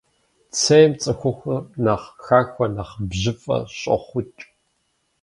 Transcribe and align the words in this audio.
Цейм 0.59 0.91
цӏыхухъур 1.01 1.63
нэхъ 1.83 2.05
хахуэ, 2.23 2.65
нэхъ 2.75 2.95
бжьыфӏэ 3.09 3.57
щӏохъукӏ. 3.77 4.41